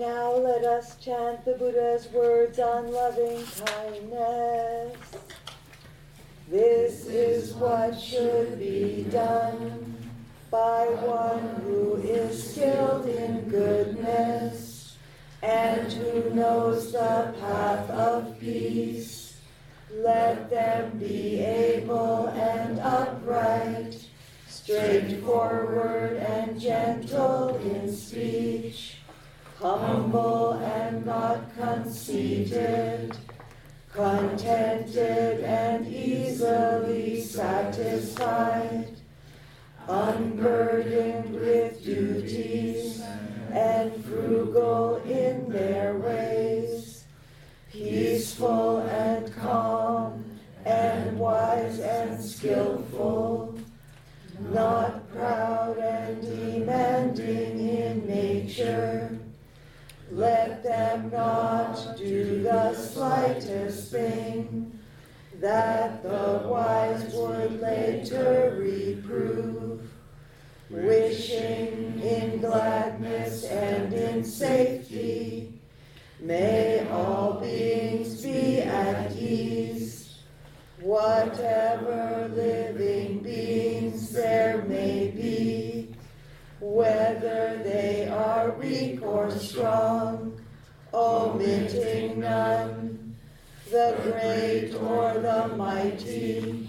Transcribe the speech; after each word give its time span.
Now 0.00 0.32
let 0.34 0.64
us 0.64 0.96
chant 0.96 1.44
the 1.44 1.52
Buddha's 1.52 2.08
words 2.08 2.58
on 2.58 2.90
loving 2.90 3.44
kindness. 3.66 4.96
This 6.48 7.04
is 7.04 7.52
what 7.52 8.00
should 8.00 8.58
be 8.58 9.06
done 9.10 9.94
by 10.50 10.86
one 10.86 11.60
who 11.66 11.96
is 11.96 12.50
skilled 12.50 13.08
in 13.08 13.46
goodness 13.50 14.96
and 15.42 15.92
who 15.92 16.30
knows 16.30 16.92
the 16.92 17.34
path 17.38 17.90
of 17.90 18.40
peace. 18.40 19.36
Let 19.92 20.48
them 20.48 20.96
be 20.96 21.40
able 21.40 22.28
and 22.28 22.80
upright, 22.80 24.02
straightforward 24.48 26.16
and 26.16 26.58
gentle 26.58 27.56
in 27.56 27.94
speech, 27.94 28.99
humble 29.60 30.54
and 30.54 31.04
not 31.04 31.54
conceited 31.54 33.16
contented 33.92 35.40
and 35.40 35.86
easily 35.86 37.20
satisfied, 37.20 38.88
unburdened 39.88 41.34
with 41.34 41.82
duties, 41.84 42.59
let 60.10 60.62
them 60.62 61.10
not 61.10 61.96
do 61.96 62.42
the 62.42 62.74
slightest 62.74 63.92
thing 63.92 64.78
that 65.40 66.02
the 66.02 66.42
wise 66.46 67.14
would 67.14 67.60
later 67.60 68.56
reprove, 68.58 69.80
wishing 70.68 72.00
in 72.00 72.40
gladness 72.40 73.44
and 73.44 73.92
in 73.92 74.24
safety. 74.24 75.52
May 76.18 76.86
all 76.90 77.40
beings 77.40 78.20
be 78.20 78.60
at 78.60 79.12
ease, 79.12 80.18
whatever 80.80 82.30
living 82.34 83.20
beings 83.20 84.10
there 84.12 84.62
may 84.62 85.08
be 85.08 85.40
are 86.60 86.99
or 89.02 89.30
strong, 89.30 90.40
omitting 90.92 92.20
none, 92.20 93.16
the 93.70 93.96
great 94.02 94.74
or 94.74 95.14
the 95.14 95.56
mighty, 95.56 96.68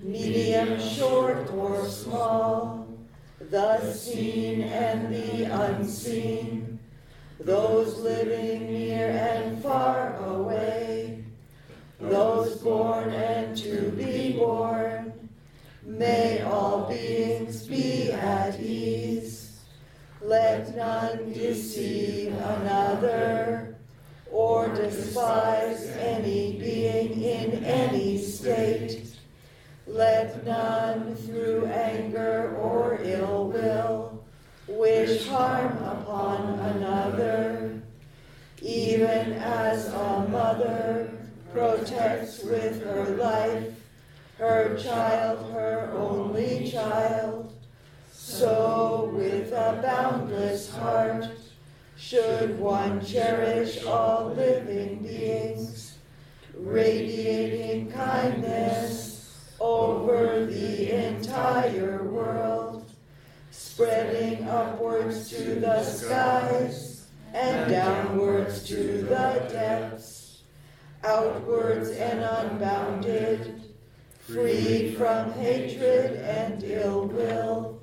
medium, 0.00 0.80
short, 0.80 1.50
or 1.52 1.84
small, 1.86 2.88
the 3.50 3.92
seen 3.92 4.62
and 4.62 5.14
the 5.14 5.44
unseen, 5.44 6.78
those 7.40 7.98
living 7.98 8.66
near 8.66 9.08
and 9.08 9.62
far 9.62 10.16
away, 10.24 11.24
those 12.00 12.56
born 12.56 13.10
and 13.10 13.56
to 13.56 13.90
be 13.92 14.32
born, 14.32 14.98
May 15.88 16.42
all 16.42 16.86
beings 16.86 17.66
be 17.66 18.12
at 18.12 18.60
ease. 18.60 18.77
Let 20.28 20.76
none 20.76 21.32
deceive 21.32 22.34
another 22.34 23.78
or 24.30 24.68
despise 24.68 25.86
any 25.96 26.52
being 26.58 27.22
in 27.22 27.64
any 27.64 28.18
state. 28.18 29.16
Let 29.86 30.44
none 30.44 31.16
through 31.16 31.64
anger 31.64 32.54
or 32.58 32.98
ill 33.02 33.48
will 33.48 34.22
wish 34.66 35.26
harm 35.28 35.78
upon 35.78 36.58
another, 36.58 37.80
even 38.60 39.32
as 39.32 39.86
a 39.86 40.26
mother 40.28 41.10
protects 41.54 42.44
with 42.44 42.84
her 42.84 43.16
life 43.16 43.72
her 44.36 44.76
child, 44.76 45.52
her 45.54 45.90
only 45.96 46.70
child. 46.70 47.57
Heart, 50.66 51.26
should 51.96 52.58
one 52.58 53.04
cherish 53.04 53.84
all 53.84 54.32
living 54.34 54.98
beings, 55.02 55.98
radiating 56.54 57.90
kindness 57.92 59.54
over 59.60 60.46
the 60.46 60.90
entire 61.06 62.02
world, 62.04 62.90
spreading 63.50 64.48
upwards 64.48 65.28
to 65.30 65.56
the 65.56 65.84
skies 65.84 67.06
and 67.32 67.70
downwards 67.70 68.62
to 68.64 69.02
the 69.02 69.48
depths, 69.50 70.42
outwards 71.04 71.90
and 71.90 72.20
unbounded 72.20 73.62
free 74.28 74.94
from 74.94 75.32
hatred 75.32 76.16
and 76.16 76.62
ill 76.64 77.06
will, 77.06 77.77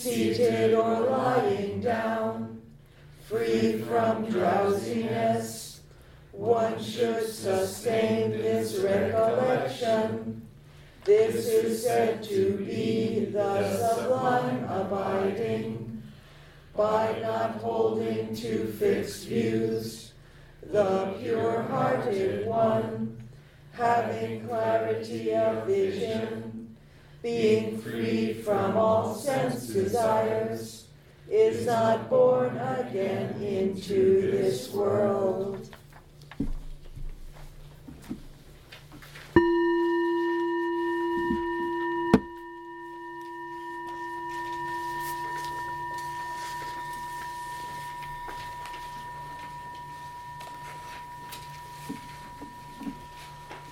seated 0.00 0.72
or 0.72 1.00
lying 1.00 1.80
down, 1.80 2.62
free 3.28 3.82
from 3.82 4.24
drowsiness, 4.30 5.82
one 6.32 6.82
should 6.82 7.26
sustain 7.26 8.30
this 8.30 8.78
recollection. 8.78 10.40
This 11.04 11.46
is 11.46 11.84
said 11.84 12.22
to 12.24 12.52
be 12.56 13.26
the 13.26 13.76
sublime 13.76 14.64
abiding, 14.64 16.02
by 16.74 17.18
not 17.20 17.56
holding 17.56 18.34
to 18.36 18.66
fixed 18.72 19.26
views 19.26 20.12
the 20.62 21.14
pure 21.20 21.62
hearted 21.62 22.46
one, 22.46 23.22
having 23.72 24.46
clarity 24.46 25.34
of 25.34 25.66
vision, 25.66 26.59
being 27.22 27.78
free 27.78 28.34
from 28.34 28.76
all 28.76 29.14
sense 29.14 29.66
desires, 29.66 30.86
is 31.28 31.66
not 31.66 32.10
born 32.10 32.56
again 32.58 33.40
into 33.40 34.30
this 34.32 34.72
world. 34.72 35.59